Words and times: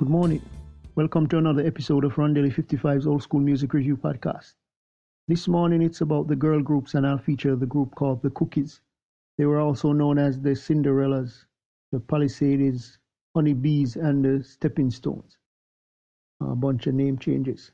Good 0.00 0.08
morning. 0.08 0.40
Welcome 0.94 1.26
to 1.26 1.36
another 1.36 1.60
episode 1.66 2.06
of 2.06 2.14
Rondelle 2.14 2.50
55's 2.50 3.06
Old 3.06 3.22
School 3.22 3.40
Music 3.40 3.74
Review 3.74 3.98
Podcast. 3.98 4.54
This 5.28 5.46
morning 5.46 5.82
it's 5.82 6.00
about 6.00 6.26
the 6.26 6.36
girl 6.36 6.62
groups 6.62 6.94
and 6.94 7.06
I'll 7.06 7.18
feature 7.18 7.54
the 7.54 7.66
group 7.66 7.94
called 7.96 8.22
the 8.22 8.30
Cookies. 8.30 8.80
They 9.36 9.44
were 9.44 9.60
also 9.60 9.92
known 9.92 10.16
as 10.18 10.40
the 10.40 10.54
Cinderellas, 10.54 11.44
the 11.92 12.00
Palisades, 12.00 12.96
Honeybees, 13.36 13.96
and 13.96 14.24
the 14.24 14.42
Stepping 14.42 14.90
Stones. 14.90 15.36
A 16.40 16.56
bunch 16.56 16.86
of 16.86 16.94
name 16.94 17.18
changes. 17.18 17.70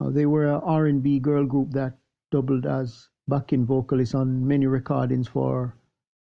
Uh, 0.00 0.10
they 0.10 0.26
were 0.26 0.46
an 0.46 0.60
R&B 0.64 1.20
girl 1.20 1.46
group 1.46 1.70
that 1.70 1.98
doubled 2.32 2.66
as 2.66 3.10
backing 3.28 3.64
vocalists 3.64 4.16
on 4.16 4.44
many 4.44 4.66
recordings 4.66 5.28
for 5.28 5.72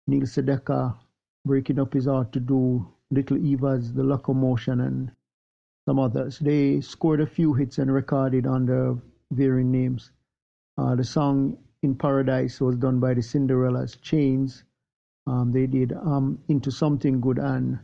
Neil 0.05 0.23
Sedaka, 0.23 0.97
breaking 1.45 1.79
up 1.79 1.93
his 1.93 2.09
art 2.09 2.33
to 2.33 2.41
do 2.41 2.85
Little 3.09 3.37
Eva's 3.37 3.93
The 3.93 4.03
Locomotion 4.03 4.81
and 4.81 5.11
some 5.85 5.97
others. 5.97 6.39
They 6.39 6.81
scored 6.81 7.21
a 7.21 7.25
few 7.25 7.53
hits 7.53 7.77
and 7.77 7.93
recorded 7.93 8.45
under 8.45 8.97
varying 9.31 9.71
names. 9.71 10.11
Uh, 10.77 10.95
the 10.95 11.05
song 11.05 11.57
In 11.81 11.95
Paradise 11.95 12.59
was 12.59 12.75
done 12.75 12.99
by 12.99 13.13
the 13.13 13.21
Cinderellas, 13.21 14.01
Chains. 14.01 14.65
Um, 15.25 15.53
they 15.53 15.67
did 15.67 15.93
um, 15.93 16.39
Into 16.49 16.69
Something 16.69 17.21
Good 17.21 17.37
and 17.39 17.79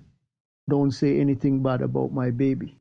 Don't 0.69 0.91
Say 0.91 1.21
Anything 1.21 1.63
Bad 1.63 1.81
About 1.81 2.11
My 2.11 2.29
Baby. 2.29 2.77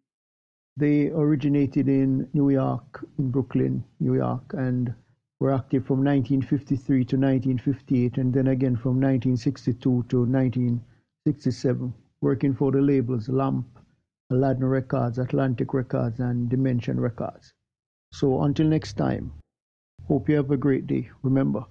They 0.76 1.10
originated 1.10 1.88
in 1.88 2.28
New 2.32 2.50
York, 2.50 3.04
in 3.18 3.30
Brooklyn, 3.30 3.84
New 4.00 4.14
York, 4.14 4.52
and 4.54 4.92
were 5.38 5.52
active 5.52 5.86
from 5.86 5.98
1953 5.98 7.04
to 7.04 7.16
1958, 7.16 8.18
and 8.18 8.34
then 8.34 8.48
again 8.48 8.74
from 8.74 9.00
1962 9.00 9.80
to 10.08 10.24
1967 10.24 11.94
working 12.22 12.54
for 12.54 12.72
the 12.72 12.80
labels 12.80 13.28
Lamp, 13.28 13.66
Aladdin 14.30 14.64
Records, 14.64 15.18
Atlantic 15.18 15.74
Records, 15.74 16.20
and 16.20 16.48
Dimension 16.48 16.98
Records. 16.98 17.52
So 18.12 18.42
until 18.42 18.66
next 18.66 18.94
time, 18.94 19.32
hope 20.08 20.28
you 20.28 20.36
have 20.36 20.50
a 20.50 20.56
great 20.56 20.86
day. 20.86 21.10
Remember, 21.22 21.64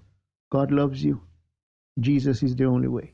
God 0.52 0.72
loves 0.72 1.04
you. 1.04 1.22
Jesus 2.00 2.44
is 2.44 2.56
the 2.56 2.66
only 2.66 2.88
way. 2.88 3.14